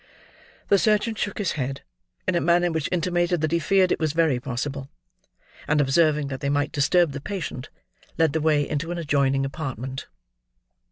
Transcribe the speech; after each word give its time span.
The 0.69 0.79
surgeon 0.79 1.13
shook 1.13 1.37
his 1.37 1.51
head, 1.51 1.81
in 2.27 2.33
a 2.33 2.41
manner 2.41 2.71
which 2.71 2.89
intimated 2.91 3.39
that 3.41 3.51
he 3.51 3.59
feared 3.59 3.91
it 3.91 3.99
was 3.99 4.13
very 4.13 4.39
possible; 4.39 4.89
and 5.67 5.79
observing 5.79 6.27
that 6.29 6.39
they 6.39 6.49
might 6.49 6.71
disturb 6.71 7.11
the 7.11 7.21
patient, 7.21 7.69
led 8.17 8.33
the 8.33 8.41
way 8.41 8.67
into 8.67 8.89
an 8.89 8.97
adjoining 8.97 9.45
apartment. 9.45 10.07